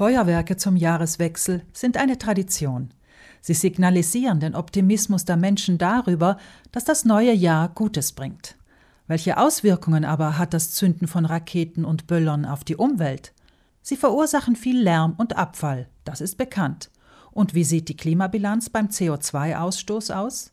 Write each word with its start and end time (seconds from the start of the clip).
Feuerwerke 0.00 0.56
zum 0.56 0.76
Jahreswechsel 0.76 1.60
sind 1.74 1.98
eine 1.98 2.16
Tradition. 2.16 2.94
Sie 3.42 3.52
signalisieren 3.52 4.40
den 4.40 4.54
Optimismus 4.54 5.26
der 5.26 5.36
Menschen 5.36 5.76
darüber, 5.76 6.38
dass 6.72 6.86
das 6.86 7.04
neue 7.04 7.34
Jahr 7.34 7.68
Gutes 7.68 8.12
bringt. 8.12 8.56
Welche 9.08 9.36
Auswirkungen 9.36 10.06
aber 10.06 10.38
hat 10.38 10.54
das 10.54 10.70
Zünden 10.70 11.06
von 11.06 11.26
Raketen 11.26 11.84
und 11.84 12.06
Böllern 12.06 12.46
auf 12.46 12.64
die 12.64 12.76
Umwelt? 12.76 13.34
Sie 13.82 13.98
verursachen 13.98 14.56
viel 14.56 14.80
Lärm 14.80 15.16
und 15.18 15.36
Abfall, 15.36 15.86
das 16.06 16.22
ist 16.22 16.38
bekannt. 16.38 16.90
Und 17.30 17.52
wie 17.52 17.64
sieht 17.64 17.90
die 17.90 17.96
Klimabilanz 17.98 18.70
beim 18.70 18.86
CO2-Ausstoß 18.86 20.14
aus? 20.14 20.52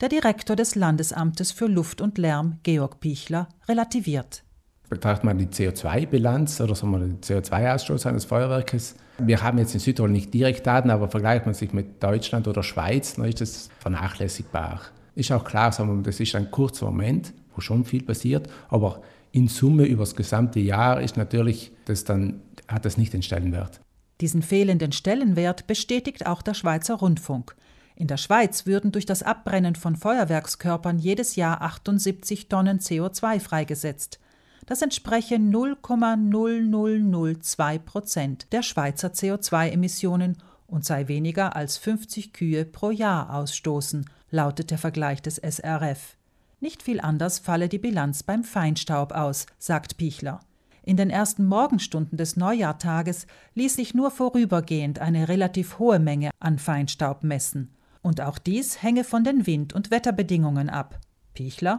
Der 0.00 0.08
Direktor 0.08 0.56
des 0.56 0.76
Landesamtes 0.76 1.52
für 1.52 1.66
Luft 1.66 2.00
und 2.00 2.16
Lärm, 2.16 2.60
Georg 2.62 3.00
Pichler, 3.00 3.50
relativiert 3.68 4.44
betrachtet 4.88 5.24
man 5.24 5.38
die 5.38 5.46
CO2-Bilanz 5.46 6.60
oder 6.60 6.74
sagen 6.74 6.92
wir, 6.92 6.98
den 7.00 7.20
CO2-Ausstoß 7.20 8.06
eines 8.06 8.24
Feuerwerkes. 8.24 8.96
Wir 9.18 9.42
haben 9.42 9.58
jetzt 9.58 9.74
in 9.74 9.80
Südtirol 9.80 10.10
nicht 10.10 10.32
direkt 10.32 10.66
Daten, 10.66 10.90
aber 10.90 11.08
vergleicht 11.08 11.44
man 11.44 11.54
sich 11.54 11.72
mit 11.72 12.02
Deutschland 12.02 12.48
oder 12.48 12.62
Schweiz, 12.62 13.14
dann 13.14 13.26
ist 13.26 13.40
das 13.40 13.68
vernachlässigbar. 13.80 14.80
Ist 15.14 15.32
auch 15.32 15.44
klar, 15.44 15.76
wir, 15.76 16.02
das 16.02 16.20
ist 16.20 16.34
ein 16.34 16.50
kurzer 16.50 16.86
Moment, 16.86 17.32
wo 17.54 17.60
schon 17.60 17.84
viel 17.84 18.02
passiert, 18.02 18.48
aber 18.68 19.02
in 19.32 19.48
Summe 19.48 19.84
über 19.84 20.02
das 20.02 20.16
gesamte 20.16 20.60
Jahr 20.60 21.00
ist 21.00 21.16
natürlich 21.16 21.72
das 21.84 22.04
dann, 22.04 22.40
hat 22.66 22.84
das 22.84 22.96
nicht 22.96 23.12
den 23.12 23.22
Stellenwert. 23.22 23.80
Diesen 24.20 24.42
fehlenden 24.42 24.92
Stellenwert 24.92 25.66
bestätigt 25.66 26.26
auch 26.26 26.42
der 26.42 26.54
Schweizer 26.54 26.94
Rundfunk. 26.94 27.54
In 27.94 28.06
der 28.06 28.16
Schweiz 28.16 28.64
würden 28.64 28.92
durch 28.92 29.06
das 29.06 29.24
Abbrennen 29.24 29.74
von 29.74 29.96
Feuerwerkskörpern 29.96 30.98
jedes 30.98 31.34
Jahr 31.36 31.62
78 31.62 32.48
Tonnen 32.48 32.78
CO2 32.78 33.40
freigesetzt. 33.40 34.20
Das 34.68 34.82
entspreche 34.82 35.34
0,0002 35.36 37.78
Prozent 37.78 38.52
der 38.52 38.62
Schweizer 38.62 39.08
CO2-Emissionen 39.08 40.36
und 40.66 40.84
sei 40.84 41.08
weniger 41.08 41.56
als 41.56 41.78
50 41.78 42.34
Kühe 42.34 42.66
pro 42.66 42.90
Jahr 42.90 43.34
ausstoßen, 43.34 44.04
lautet 44.30 44.70
der 44.70 44.76
Vergleich 44.76 45.22
des 45.22 45.36
SRF. 45.36 46.18
Nicht 46.60 46.82
viel 46.82 47.00
anders 47.00 47.38
falle 47.38 47.70
die 47.70 47.78
Bilanz 47.78 48.22
beim 48.22 48.44
Feinstaub 48.44 49.12
aus, 49.12 49.46
sagt 49.58 49.96
Pichler. 49.96 50.40
In 50.82 50.98
den 50.98 51.08
ersten 51.08 51.46
Morgenstunden 51.46 52.18
des 52.18 52.36
Neujahrtages 52.36 53.26
ließ 53.54 53.74
sich 53.74 53.94
nur 53.94 54.10
vorübergehend 54.10 54.98
eine 54.98 55.28
relativ 55.28 55.78
hohe 55.78 55.98
Menge 55.98 56.28
an 56.40 56.58
Feinstaub 56.58 57.24
messen. 57.24 57.70
Und 58.02 58.20
auch 58.20 58.36
dies 58.36 58.82
hänge 58.82 59.04
von 59.04 59.24
den 59.24 59.46
Wind- 59.46 59.72
und 59.72 59.90
Wetterbedingungen 59.90 60.68
ab. 60.68 61.00
Pichler 61.32 61.78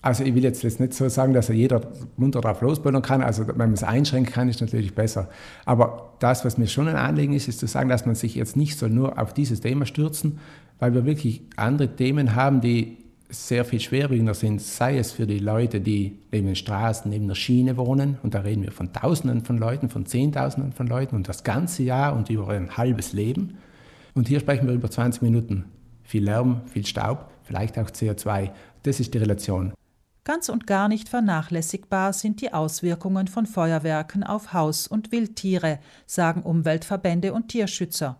also 0.00 0.22
ich 0.22 0.34
will 0.34 0.44
jetzt 0.44 0.62
nicht 0.62 0.94
so 0.94 1.08
sagen, 1.08 1.34
dass 1.34 1.48
jeder 1.48 1.80
munter 2.16 2.40
drauf 2.40 2.60
losböllern 2.60 3.02
kann. 3.02 3.20
Also 3.20 3.48
wenn 3.48 3.56
man 3.56 3.72
es 3.72 3.82
einschränken 3.82 4.32
kann, 4.32 4.48
ist 4.48 4.60
natürlich 4.60 4.94
besser. 4.94 5.28
Aber 5.64 6.14
das, 6.20 6.44
was 6.44 6.56
mir 6.56 6.68
schon 6.68 6.88
ein 6.88 6.96
Anliegen 6.96 7.32
ist, 7.32 7.48
ist 7.48 7.58
zu 7.58 7.66
sagen, 7.66 7.88
dass 7.88 8.06
man 8.06 8.14
sich 8.14 8.36
jetzt 8.36 8.56
nicht 8.56 8.78
so 8.78 8.86
nur 8.86 9.20
auf 9.20 9.34
dieses 9.34 9.60
Thema 9.60 9.86
stürzen, 9.86 10.38
weil 10.78 10.94
wir 10.94 11.04
wirklich 11.04 11.42
andere 11.56 11.88
Themen 11.96 12.36
haben, 12.36 12.60
die 12.60 12.98
sehr 13.30 13.64
viel 13.64 13.80
schwerwiegender 13.80 14.34
sind, 14.34 14.62
sei 14.62 14.98
es 14.98 15.12
für 15.12 15.26
die 15.26 15.38
Leute, 15.38 15.80
die 15.80 16.18
neben 16.32 16.46
den 16.46 16.56
Straßen, 16.56 17.10
neben 17.10 17.28
der 17.28 17.34
Schiene 17.34 17.76
wohnen, 17.76 18.16
und 18.22 18.34
da 18.34 18.40
reden 18.40 18.62
wir 18.62 18.72
von 18.72 18.92
Tausenden 18.92 19.44
von 19.44 19.58
Leuten, 19.58 19.90
von 19.90 20.06
Zehntausenden 20.06 20.72
von 20.72 20.86
Leuten 20.86 21.16
und 21.16 21.28
das 21.28 21.44
ganze 21.44 21.82
Jahr 21.82 22.16
und 22.16 22.30
über 22.30 22.48
ein 22.48 22.76
halbes 22.76 23.12
Leben. 23.12 23.58
Und 24.14 24.28
hier 24.28 24.40
sprechen 24.40 24.66
wir 24.66 24.74
über 24.74 24.90
20 24.90 25.20
Minuten. 25.22 25.66
Viel 26.04 26.24
Lärm, 26.24 26.62
viel 26.72 26.86
Staub, 26.86 27.30
vielleicht 27.42 27.78
auch 27.78 27.90
CO2. 27.90 28.50
Das 28.84 28.98
ist 28.98 29.12
die 29.12 29.18
Relation. 29.18 29.72
Ganz 30.24 30.48
und 30.48 30.66
gar 30.66 30.88
nicht 30.88 31.08
vernachlässigbar 31.08 32.12
sind 32.12 32.40
die 32.40 32.52
Auswirkungen 32.52 33.28
von 33.28 33.46
Feuerwerken 33.46 34.22
auf 34.22 34.52
Haus- 34.52 34.86
und 34.86 35.10
Wildtiere, 35.10 35.78
sagen 36.06 36.42
Umweltverbände 36.42 37.32
und 37.32 37.48
Tierschützer. 37.48 38.18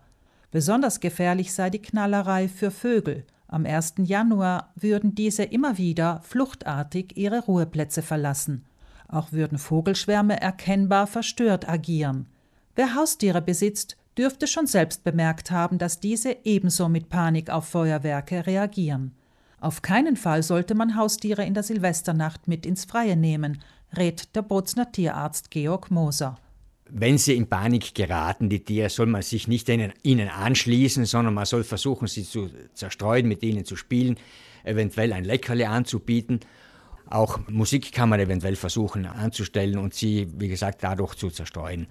Besonders 0.51 0.99
gefährlich 0.99 1.53
sei 1.53 1.69
die 1.69 1.81
Knallerei 1.81 2.47
für 2.47 2.71
Vögel. 2.71 3.25
Am 3.47 3.65
1. 3.65 3.95
Januar 4.03 4.71
würden 4.75 5.15
diese 5.15 5.43
immer 5.43 5.77
wieder 5.77 6.21
fluchtartig 6.23 7.17
ihre 7.17 7.41
Ruheplätze 7.41 8.01
verlassen. 8.01 8.65
Auch 9.07 9.31
würden 9.31 9.57
Vogelschwärme 9.57 10.39
erkennbar 10.39 11.07
verstört 11.07 11.67
agieren. 11.67 12.27
Wer 12.75 12.95
Haustiere 12.95 13.41
besitzt, 13.41 13.97
dürfte 14.17 14.47
schon 14.47 14.67
selbst 14.67 15.03
bemerkt 15.03 15.49
haben, 15.49 15.77
dass 15.77 15.99
diese 15.99 16.35
ebenso 16.43 16.89
mit 16.89 17.09
Panik 17.09 17.49
auf 17.49 17.65
Feuerwerke 17.65 18.45
reagieren. 18.45 19.13
Auf 19.61 19.81
keinen 19.81 20.15
Fall 20.15 20.43
sollte 20.43 20.73
man 20.73 20.95
Haustiere 20.95 21.45
in 21.45 21.53
der 21.53 21.63
Silvesternacht 21.63 22.47
mit 22.47 22.65
ins 22.65 22.85
Freie 22.85 23.17
nehmen, 23.17 23.61
rät 23.95 24.35
der 24.35 24.41
Bozner 24.41 24.91
Tierarzt 24.91 25.51
Georg 25.51 25.91
Moser. 25.91 26.37
Wenn 26.91 27.17
sie 27.17 27.35
in 27.35 27.47
Panik 27.47 27.93
geraten, 27.93 28.49
die 28.49 28.63
Tiere, 28.63 28.89
soll 28.89 29.05
man 29.05 29.21
sich 29.21 29.47
nicht 29.47 29.69
ihnen 29.69 30.29
anschließen, 30.29 31.05
sondern 31.05 31.33
man 31.35 31.45
soll 31.45 31.63
versuchen, 31.63 32.07
sie 32.07 32.23
zu 32.23 32.49
zerstreuen, 32.73 33.27
mit 33.27 33.43
ihnen 33.43 33.63
zu 33.63 33.75
spielen, 33.75 34.17
eventuell 34.63 35.13
ein 35.13 35.23
Leckerle 35.23 35.69
anzubieten. 35.69 36.39
Auch 37.05 37.39
Musik 37.47 37.91
kann 37.91 38.09
man 38.09 38.19
eventuell 38.19 38.55
versuchen 38.55 39.05
anzustellen 39.05 39.77
und 39.77 39.93
sie, 39.93 40.27
wie 40.37 40.47
gesagt, 40.47 40.83
dadurch 40.83 41.15
zu 41.15 41.29
zerstreuen. 41.29 41.87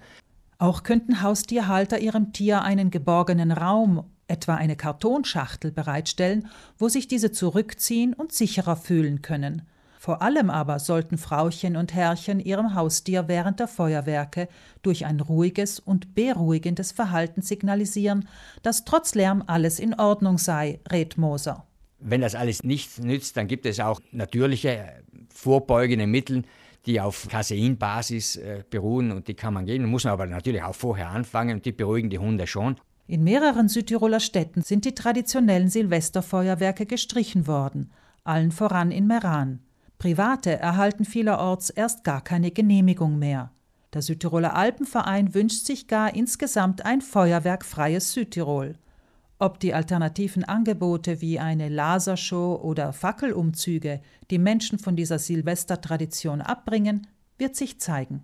Auch 0.57 0.83
könnten 0.83 1.21
Haustierhalter 1.21 1.99
ihrem 1.99 2.33
Tier 2.33 2.61
einen 2.61 2.91
geborgenen 2.91 3.51
Raum 3.51 4.03
etwa 4.29 4.55
eine 4.55 4.75
Kartonschachtel 4.75 5.71
bereitstellen, 5.71 6.47
wo 6.77 6.89
sich 6.89 7.07
diese 7.07 7.31
zurückziehen 7.31 8.13
und 8.13 8.31
sicherer 8.31 8.75
fühlen 8.75 9.21
können. 9.21 9.63
Vor 9.99 10.21
allem 10.21 10.49
aber 10.49 10.79
sollten 10.79 11.17
Frauchen 11.17 11.75
und 11.75 11.93
Herrchen 11.93 12.39
ihrem 12.39 12.73
Haustier 12.73 13.27
während 13.27 13.59
der 13.59 13.67
Feuerwerke 13.67 14.47
durch 14.81 15.05
ein 15.05 15.19
ruhiges 15.19 15.77
und 15.79 16.15
beruhigendes 16.15 16.93
Verhalten 16.93 17.41
signalisieren, 17.41 18.27
dass 18.63 18.85
trotz 18.85 19.13
Lärm 19.13 19.43
alles 19.45 19.77
in 19.77 19.93
Ordnung 19.99 20.37
sei, 20.37 20.79
rät 20.89 21.17
Moser. 21.17 21.65
Wenn 21.99 22.21
das 22.21 22.33
alles 22.33 22.63
nichts 22.63 22.99
nützt, 22.99 23.35
dann 23.35 23.47
gibt 23.47 23.65
es 23.65 23.81
auch 23.81 23.99
natürliche 24.13 25.03
vorbeugende 25.33 26.07
Mittel, 26.07 26.43
die 26.85 27.01
auf 27.01 27.27
Caseinbasis 27.27 28.37
äh, 28.37 28.63
beruhen 28.69 29.11
und 29.11 29.27
die 29.27 29.33
kann 29.33 29.53
man 29.53 29.65
geben. 29.65 29.83
Muss 29.85 30.05
man 30.05 30.13
aber 30.13 30.27
natürlich 30.27 30.63
auch 30.63 30.75
vorher 30.75 31.09
anfangen 31.09 31.57
und 31.57 31.65
die 31.65 31.73
beruhigen 31.73 32.09
die 32.09 32.19
Hunde 32.19 32.47
schon. 32.47 32.77
In 33.09 33.23
mehreren 33.23 33.69
Südtiroler 33.69 34.19
Städten 34.19 34.61
sind 34.61 34.85
die 34.85 34.93
traditionellen 34.93 35.67
Silvesterfeuerwerke 35.67 36.85
gestrichen 36.85 37.47
worden, 37.47 37.89
allen 38.23 38.51
voran 38.51 38.91
in 38.91 39.07
Meran. 39.07 39.61
Private 39.97 40.59
erhalten 40.59 41.05
vielerorts 41.05 41.71
erst 41.71 42.03
gar 42.03 42.23
keine 42.23 42.51
Genehmigung 42.51 43.17
mehr. 43.17 43.49
Der 43.93 44.03
Südtiroler 44.03 44.55
Alpenverein 44.55 45.33
wünscht 45.33 45.65
sich 45.65 45.87
gar 45.87 46.13
insgesamt 46.13 46.85
ein 46.85 47.01
feuerwerkfreies 47.01 48.13
Südtirol. 48.13 48.75
Ob 49.39 49.59
die 49.59 49.73
alternativen 49.73 50.43
Angebote 50.43 51.19
wie 51.19 51.39
eine 51.39 51.67
Lasershow 51.67 52.61
oder 52.61 52.93
Fackelumzüge 52.93 54.01
die 54.29 54.37
Menschen 54.37 54.77
von 54.77 54.95
dieser 54.95 55.17
Silvestertradition 55.17 56.41
abbringen, 56.41 57.07
wird 57.39 57.55
sich 57.55 57.79
zeigen. 57.79 58.21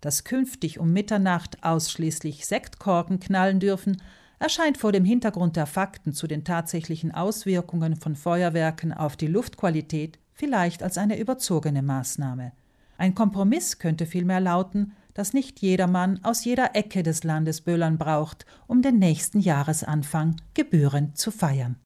Dass 0.00 0.24
künftig 0.24 0.78
um 0.80 0.90
Mitternacht 0.90 1.62
ausschließlich 1.62 2.46
Sektkorken 2.46 3.20
knallen 3.20 3.60
dürfen, 3.60 4.00
erscheint 4.42 4.76
vor 4.76 4.92
dem 4.92 5.04
Hintergrund 5.04 5.56
der 5.56 5.66
Fakten 5.66 6.12
zu 6.12 6.26
den 6.26 6.44
tatsächlichen 6.44 7.12
Auswirkungen 7.12 7.96
von 7.96 8.16
Feuerwerken 8.16 8.92
auf 8.92 9.16
die 9.16 9.28
Luftqualität 9.28 10.18
vielleicht 10.32 10.82
als 10.82 10.98
eine 10.98 11.18
überzogene 11.18 11.82
Maßnahme. 11.82 12.52
Ein 12.98 13.14
Kompromiss 13.14 13.78
könnte 13.78 14.04
vielmehr 14.04 14.40
lauten, 14.40 14.92
dass 15.14 15.32
nicht 15.32 15.60
jedermann 15.60 16.18
aus 16.24 16.44
jeder 16.44 16.74
Ecke 16.74 17.02
des 17.02 17.22
Landes 17.22 17.60
Böllern 17.60 17.98
braucht, 17.98 18.44
um 18.66 18.82
den 18.82 18.98
nächsten 18.98 19.38
Jahresanfang 19.38 20.36
gebührend 20.54 21.16
zu 21.16 21.30
feiern. 21.30 21.76